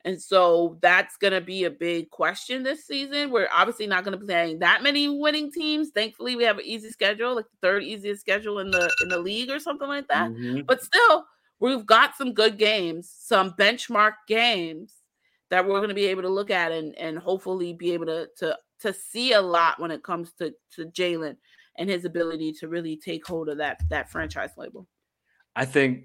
[0.05, 3.31] And so that's going to be a big question this season.
[3.31, 5.89] We're obviously not going to be playing that many winning teams.
[5.89, 9.19] Thankfully, we have an easy schedule, like the third easiest schedule in the in the
[9.19, 10.31] league or something like that.
[10.31, 10.61] Mm-hmm.
[10.65, 11.25] But still,
[11.59, 14.93] we've got some good games, some benchmark games
[15.49, 18.29] that we're going to be able to look at and and hopefully be able to
[18.37, 21.35] to to see a lot when it comes to to Jalen
[21.79, 24.87] and his ability to really take hold of that that franchise label.
[25.55, 26.03] I think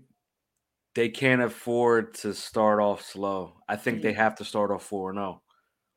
[0.94, 3.54] they can't afford to start off slow.
[3.68, 4.06] I think mm-hmm.
[4.06, 5.42] they have to start off 4 0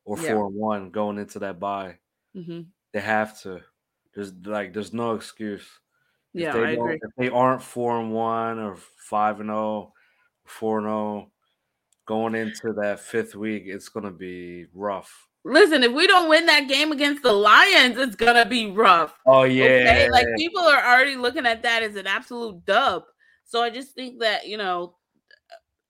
[0.04, 0.34] or 4 yeah.
[0.34, 1.96] 1 going into that bye.
[2.36, 2.62] Mm-hmm.
[2.92, 3.60] They have to.
[4.14, 5.66] There's like there's no excuse.
[6.34, 6.98] Yeah, I agree.
[7.00, 8.76] If they aren't 4 and 1 or
[9.08, 9.92] 5 and 0,
[10.44, 11.32] 4 and 0
[12.06, 15.27] going into that fifth week, it's going to be rough.
[15.48, 19.18] Listen, if we don't win that game against the Lions, it's gonna be rough.
[19.26, 20.10] Oh yeah, okay?
[20.10, 23.04] like people are already looking at that as an absolute dub.
[23.44, 24.96] So I just think that, you know,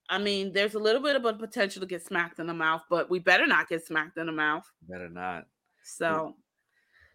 [0.08, 2.82] I mean, there's a little bit of a potential to get smacked in the mouth,
[2.88, 4.64] but we better not get smacked in the mouth.
[4.88, 5.44] Better not.
[5.82, 6.36] So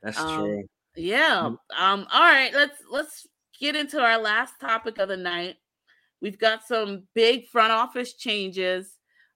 [0.01, 0.63] that's um, true.
[0.95, 1.51] Yeah.
[1.77, 3.25] Um, all right, let's let's
[3.59, 5.55] get into our last topic of the night.
[6.21, 8.93] We've got some big front office changes.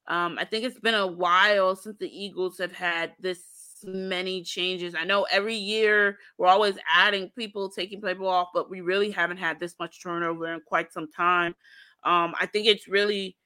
[0.08, 3.44] Um, I think it's been a while since the Eagles have had this
[3.84, 4.96] many changes.
[4.96, 9.38] I know every year we're always adding people, taking people off, but we really haven't
[9.38, 11.56] had this much turnover in quite some time.
[12.04, 13.38] Um, I think it's really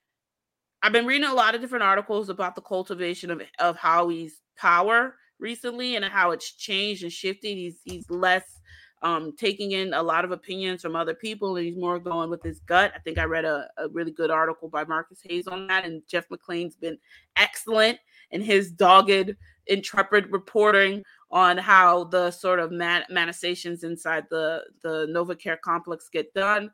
[0.84, 5.15] I've been reading a lot of different articles about the cultivation of, of Howie's power
[5.39, 7.56] recently and how it's changed and shifted.
[7.56, 8.60] He's he's less
[9.02, 12.44] um, taking in a lot of opinions from other people and he's more going with
[12.44, 12.92] his gut.
[12.96, 16.02] I think I read a, a really good article by Marcus Hayes on that, and
[16.08, 16.98] Jeff McLane's been
[17.36, 17.98] excellent
[18.32, 19.36] in his dogged
[19.68, 26.34] intrepid reporting on how the sort of man- manifestations inside the the NovaCare complex get
[26.34, 26.72] done.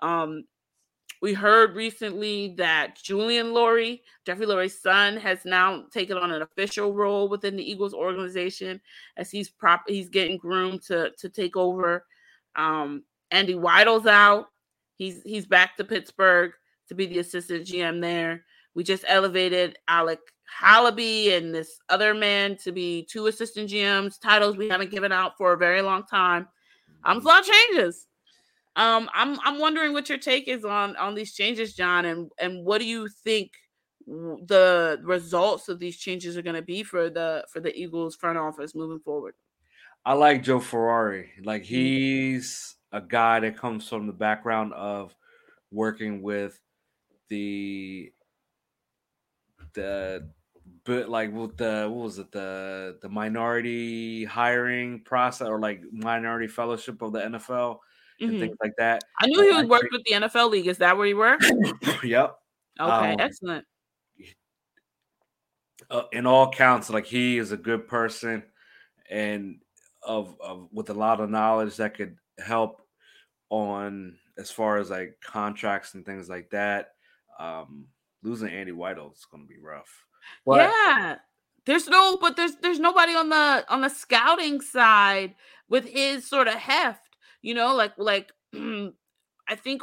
[0.00, 0.44] Um,
[1.22, 6.94] we heard recently that Julian Lurie, Jeffrey Lurie's son, has now taken on an official
[6.94, 8.80] role within the Eagles organization
[9.16, 12.06] as he's prop he's getting groomed to to take over.
[12.56, 14.46] Um, Andy Weidl's out.
[14.96, 16.52] He's he's back to Pittsburgh
[16.88, 18.44] to be the assistant GM there.
[18.74, 20.20] We just elevated Alec
[20.62, 25.36] Halaby and this other man to be two assistant GMs, titles we haven't given out
[25.36, 26.48] for a very long time.
[27.04, 28.06] Um, a lot of changes.
[28.76, 32.64] Um, I'm I'm wondering what your take is on on these changes, John, and and
[32.64, 33.52] what do you think
[34.06, 38.38] the results of these changes are going to be for the for the Eagles front
[38.38, 39.34] office moving forward?
[40.04, 41.30] I like Jon Ferrari.
[41.44, 41.74] Like mm-hmm.
[41.74, 45.14] he's a guy that comes from the background of
[45.70, 46.60] working with
[47.28, 48.12] the
[49.74, 50.28] the
[50.84, 56.48] but like with the what was it the the minority hiring process or like minority
[56.48, 57.78] fellowship of the NFL
[58.20, 58.40] and mm-hmm.
[58.40, 59.02] things like that.
[59.20, 60.66] I knew he was worked with the NFL league.
[60.66, 61.38] Is that where you were?
[62.02, 62.36] yep.
[62.78, 63.64] Okay, um, excellent.
[65.90, 68.42] Uh, in all counts, like he is a good person
[69.10, 69.56] and
[70.02, 72.82] of, of with a lot of knowledge that could help
[73.50, 76.92] on as far as like contracts and things like that.
[77.38, 77.86] Um,
[78.22, 80.04] losing Andy Weidl is going to be rough.
[80.46, 81.16] But, yeah,
[81.66, 85.34] there's no, but there's there's nobody on the on the scouting side
[85.68, 87.09] with his sort of heft.
[87.42, 89.82] You know, like like I think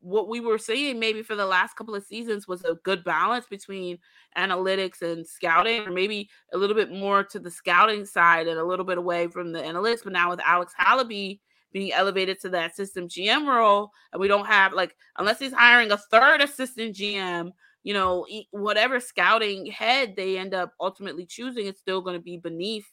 [0.00, 3.46] what we were seeing maybe for the last couple of seasons was a good balance
[3.48, 3.98] between
[4.36, 8.64] analytics and scouting, or maybe a little bit more to the scouting side and a
[8.64, 10.04] little bit away from the analytics.
[10.04, 11.40] But now with Alex Halaby
[11.72, 15.90] being elevated to that system GM role, and we don't have like unless he's hiring
[15.90, 17.50] a third assistant GM,
[17.82, 22.36] you know, whatever scouting head they end up ultimately choosing, it's still going to be
[22.36, 22.86] beneath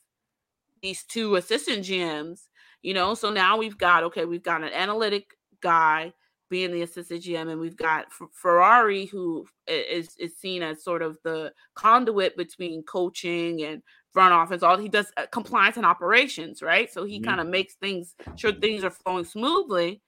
[0.82, 2.48] these two assistant GMs,
[2.86, 3.16] you know.
[3.16, 6.14] So now we've got okay, we've got an analytic guy
[6.50, 11.18] being the assistant GM, and we've got Ferrari who is is seen as sort of
[11.24, 13.82] the conduit between coaching and
[14.14, 14.62] front office.
[14.62, 16.92] All he does uh, compliance and operations, right?
[16.94, 17.26] So he mm-hmm.
[17.26, 20.02] kind of makes things sure things are flowing smoothly.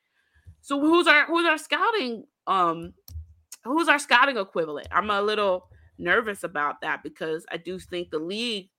[0.62, 2.94] So who's our who's our scouting um
[3.64, 4.88] who's our scouting equivalent?
[4.92, 8.70] I'm a little nervous about that because I do think the league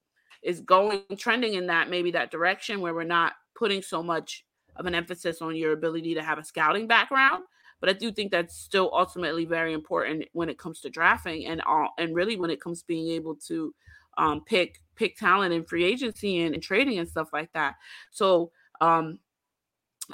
[0.44, 4.44] is going trending in that maybe that direction where we're not putting so much
[4.76, 7.42] of an emphasis on your ability to have a scouting background.
[7.80, 11.60] But I do think that's still ultimately very important when it comes to drafting and
[11.62, 13.74] all, and really when it comes to being able to
[14.16, 17.76] um, pick pick talent in free agency and, and trading and stuff like that.
[18.10, 18.50] So
[18.80, 19.20] um,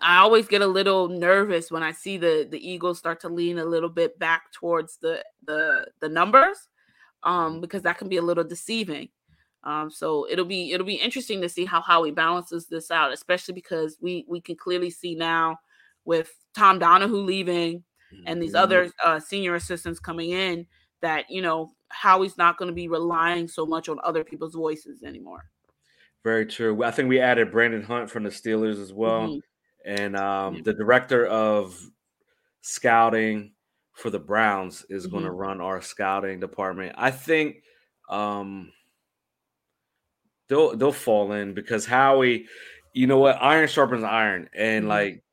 [0.00, 3.58] I always get a little nervous when I see the the Eagles start to lean
[3.58, 6.68] a little bit back towards the the the numbers,
[7.22, 9.08] um, because that can be a little deceiving.
[9.64, 13.54] Um, so it'll be it'll be interesting to see how Howie balances this out, especially
[13.54, 15.58] because we we can clearly see now
[16.04, 17.82] with Tom Donahoe leaving
[18.26, 18.62] and these mm-hmm.
[18.62, 20.66] other uh, senior assistants coming in
[21.02, 25.02] that you know Howie's not going to be relying so much on other people's voices
[25.02, 25.44] anymore.
[26.22, 26.82] Very true.
[26.82, 29.90] I think we added Brandon Hunt from the Steelers as well, mm-hmm.
[29.90, 31.78] and um, the director of
[32.62, 33.52] scouting
[33.92, 35.12] for the Browns is mm-hmm.
[35.12, 36.94] going to run our scouting department.
[36.96, 37.62] I think
[38.08, 38.72] um,
[40.48, 42.46] they'll they'll fall in because Howie,
[42.92, 44.90] you know what, iron sharpens iron, and mm-hmm.
[44.90, 45.24] like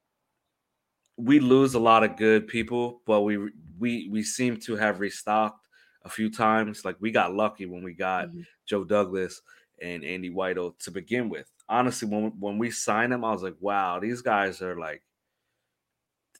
[1.18, 3.38] we lose a lot of good people, but we
[3.80, 5.68] we we seem to have restocked
[6.04, 6.86] a few times.
[6.86, 8.42] Like we got lucky when we got mm-hmm.
[8.66, 9.42] Joe Douglas
[9.82, 11.50] and Andy Weidl to begin with.
[11.68, 15.02] Honestly, when when we signed them, I was like, wow, these guys are like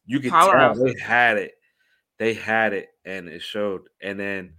[0.06, 1.54] you can tell they had it.
[2.18, 3.82] They had it and it showed.
[4.02, 4.54] And then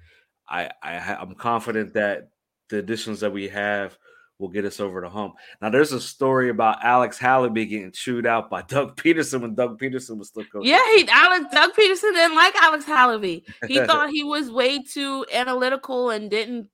[0.48, 2.30] I, I I'm confident that
[2.68, 3.96] the additions that we have
[4.42, 5.36] will get us over the hump.
[5.62, 9.80] Now, there's a story about Alex Halaby getting chewed out by Doug Pederson when Doug
[9.80, 10.68] Pederson was still coaching.
[10.68, 13.44] Yeah, he Alex Doug Pederson didn't like Alex Halaby.
[13.68, 16.68] He thought he was way too analytical and didn't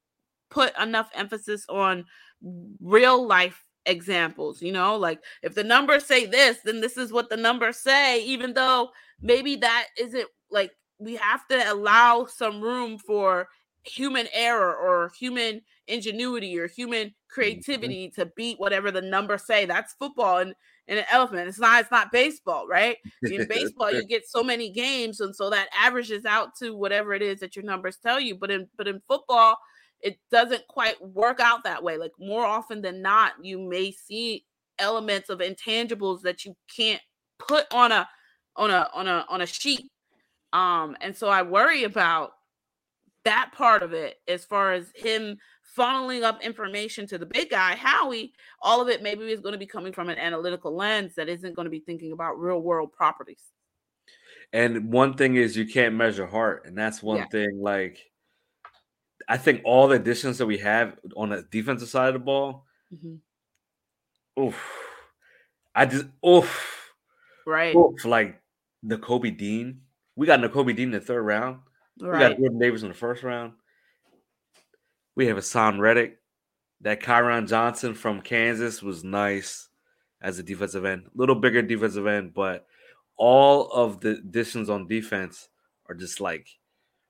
[0.51, 2.07] put enough emphasis on
[2.81, 4.63] real life examples.
[4.63, 8.25] You know, like if the numbers say this, then this is what the numbers say,
[8.25, 8.89] even though
[9.21, 13.49] maybe that isn't like we have to allow some room for
[13.83, 17.13] human error or human ingenuity or human mm-hmm.
[17.29, 19.67] creativity to beat whatever the numbers say.
[19.67, 20.55] That's football and,
[20.87, 21.49] and an elephant.
[21.49, 22.97] It's not it's not baseball, right?
[23.23, 27.23] In baseball, you get so many games, and so that averages out to whatever it
[27.23, 28.37] is that your numbers tell you.
[28.37, 29.57] But in but in football,
[30.01, 31.97] it doesn't quite work out that way.
[31.97, 34.45] Like more often than not, you may see
[34.79, 37.03] elements of intangibles that you can't
[37.39, 38.09] put on a
[38.57, 39.91] on a on a on a sheet.
[40.53, 42.33] Um, and so I worry about
[43.25, 45.37] that part of it as far as him
[45.77, 49.59] funneling up information to the big guy, Howie, all of it maybe is going to
[49.59, 52.93] be coming from an analytical lens that isn't going to be thinking about real world
[52.93, 53.43] properties.
[54.53, 57.27] And one thing is you can't measure heart, and that's one yeah.
[57.27, 57.61] thing.
[57.61, 57.99] Like,
[59.29, 62.65] I think all the additions that we have on the defensive side of the ball,
[62.93, 64.43] mm-hmm.
[64.43, 64.59] oof,
[65.75, 66.93] I just oof,
[67.47, 68.41] right, oof, like
[68.85, 69.83] Nakobe Dean.
[70.17, 71.59] We got Nakobe Dean in the third round.
[72.01, 72.13] Right.
[72.13, 73.53] We got Jordan Davis in the first round.
[75.19, 76.21] We have Haason Reddick.
[76.83, 79.69] That Kyron Johnson from Kansas was nice
[80.23, 81.07] as a defensive end.
[81.07, 82.67] A little bigger defensive end, but
[83.17, 85.49] all of the additions on defense
[85.89, 86.47] are just like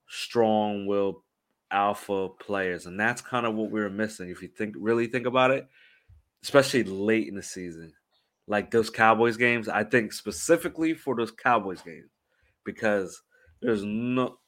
[0.07, 1.23] strong will
[1.71, 2.87] alpha players.
[2.87, 4.31] And that's kind of what we were missing.
[4.31, 5.69] If you think really think about it,
[6.43, 7.93] especially late in the season.
[8.47, 12.09] Like those Cowboys games, I think specifically for those Cowboys games,
[12.65, 13.21] because
[13.61, 14.39] there's no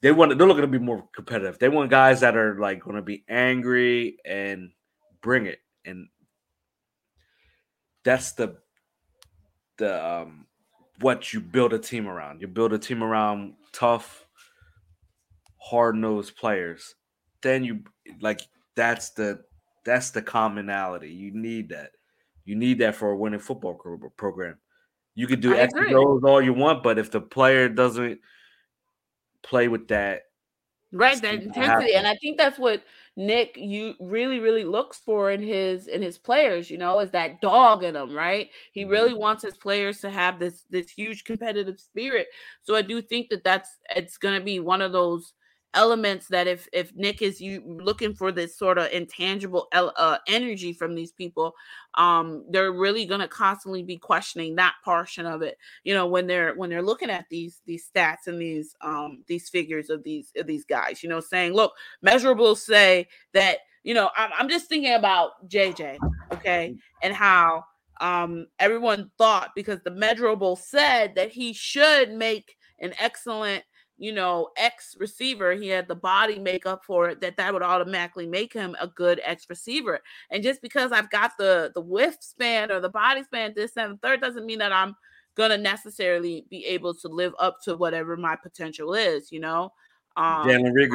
[0.00, 1.58] they want they're looking to be more competitive.
[1.58, 4.70] They want guys that are like going to be angry and
[5.22, 6.08] bring it, and
[8.04, 8.58] that's the
[9.78, 10.46] the um
[11.00, 12.40] what you build a team around.
[12.40, 14.26] You build a team around tough,
[15.58, 16.94] hard nosed players.
[17.42, 17.80] Then you
[18.20, 18.42] like
[18.76, 19.44] that's the
[19.84, 21.10] that's the commonality.
[21.10, 21.90] You need that.
[22.44, 23.74] You need that for a winning football
[24.16, 24.58] program.
[25.14, 25.72] You could do X
[26.24, 28.20] all you want, but if the player doesn't
[29.44, 30.22] play with that
[30.92, 32.82] right that intensity and i think that's what
[33.16, 37.40] nick you really really looks for in his in his players you know is that
[37.40, 38.50] dog in them right?
[38.72, 39.20] He really mm-hmm.
[39.20, 42.28] wants his players to have this this huge competitive spirit.
[42.62, 45.34] So i do think that that's it's going to be one of those
[45.74, 50.72] elements that if if Nick is you looking for this sort of intangible uh, energy
[50.72, 51.54] from these people,
[51.94, 55.58] um, they're really going to constantly be questioning that portion of it.
[55.84, 59.48] You know, when they're when they're looking at these these stats and these um these
[59.48, 61.72] figures of these of these guys, you know, saying, look,
[62.04, 65.98] measurables say that you know I'm, I'm just thinking about JJ,
[66.32, 67.64] okay, and how
[68.00, 73.64] um everyone thought because the measurable said that he should make an excellent
[73.96, 78.26] you know, X receiver, he had the body makeup for it, that that would automatically
[78.26, 80.00] make him a good X receiver.
[80.30, 83.94] And just because I've got the the whiff span or the body span, this and
[83.94, 84.96] the third, doesn't mean that I'm
[85.36, 89.30] gonna necessarily be able to live up to whatever my potential is.
[89.30, 89.70] You know,
[90.16, 90.46] um,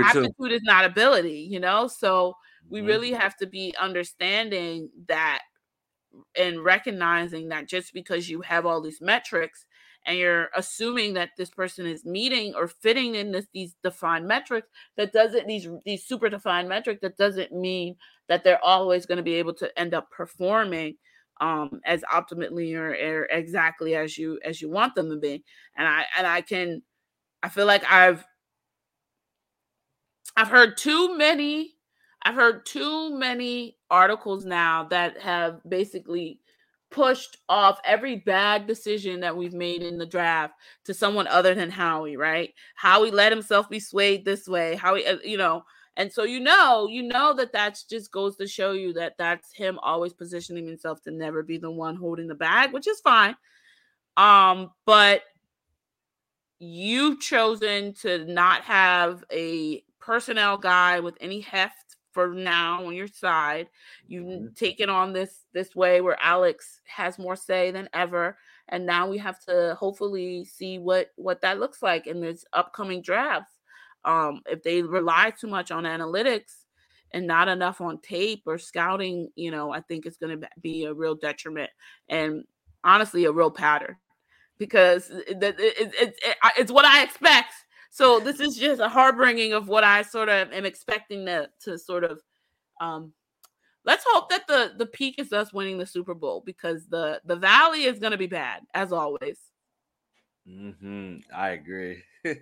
[0.06, 0.45] aptitude too.
[0.45, 1.47] is not ability.
[1.50, 2.36] You know, so
[2.70, 2.88] we mm-hmm.
[2.88, 5.41] really have to be understanding that
[6.36, 9.66] and recognizing that just because you have all these metrics
[10.10, 14.68] and you're assuming that this person is meeting or fitting in this these defined metrics
[14.97, 17.95] that doesn't these these super defined metrics that doesn't mean
[18.28, 20.95] that they're always going to be able to end up performing
[21.41, 25.43] um as optimally or, or exactly as you as you want them to be.
[25.78, 26.82] And i and i can
[27.43, 28.26] i feel like i've
[30.36, 31.76] i've heard too many
[32.24, 36.39] I've heard too many articles now that have basically
[36.92, 41.70] pushed off every bad decision that we've made in the draft to someone other than
[41.70, 42.54] Howie, right?
[42.76, 44.76] Howie let himself be swayed this way.
[44.76, 45.64] Howie, uh, you know,
[45.98, 49.52] and so you know, you know that that just goes to show you that that's
[49.54, 53.36] him always positioning himself to never be the one holding the bag, which is fine.
[54.18, 55.24] Um, but
[56.60, 61.89] you've chosen to not have a personnel guy with any heft
[62.20, 63.70] for now on your side.
[64.07, 64.53] You've mm-hmm.
[64.53, 69.17] taken on this this way where Alex has more say than ever, and now we
[69.20, 73.53] have to hopefully see what what that looks like in this upcoming drafts.
[74.03, 76.65] Um, if they rely too much on analytics
[77.11, 80.86] and not enough on tape or scouting, you know, I think it's going to be
[80.86, 81.70] a real detriment
[82.09, 82.43] and
[82.84, 83.95] honestly a real pattern
[84.57, 86.20] because it's
[86.57, 87.53] it's what I expect.
[87.90, 91.78] So this is just a harboring of what I sort of am expecting to to
[91.78, 92.22] sort of
[92.80, 93.14] um
[93.86, 97.36] let's hope that the the peak is us winning the Super Bowl because the the
[97.36, 99.40] valley is going to be bad as always.
[100.48, 101.24] Mhm.
[101.34, 102.04] I agree.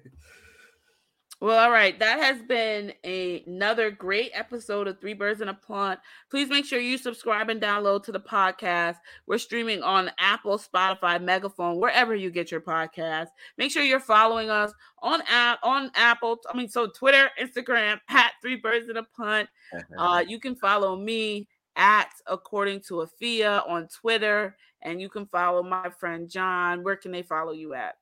[1.39, 1.97] Well, all right.
[1.99, 5.99] That has been a, another great episode of Three Birds in a Punt.
[6.31, 8.95] Please make sure you subscribe and download to the podcast.
[9.27, 13.27] We're streaming on Apple, Spotify, Megaphone, wherever you get your podcast.
[13.59, 14.73] Make sure you're following us
[15.03, 16.39] on app on Apple.
[16.51, 19.47] I mean, so Twitter, Instagram at Three Birds in a Punt.
[19.95, 25.61] Uh, you can follow me at According to Afia on Twitter, and you can follow
[25.61, 26.83] my friend John.
[26.83, 27.95] Where can they follow you at?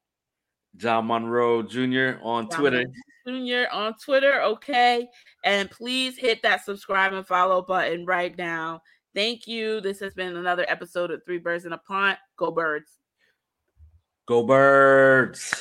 [0.78, 2.19] John Monroe Jr.
[2.21, 2.86] on John Twitter.
[3.28, 3.71] Jr.
[3.71, 4.41] on Twitter.
[4.41, 5.07] Okay.
[5.43, 8.82] And please hit that subscribe and follow button right now.
[9.13, 9.82] Thank you.
[9.82, 12.17] This has been another episode of Three Birds in a Punt.
[12.38, 12.91] Go Birds.
[14.28, 15.53] Go Birds.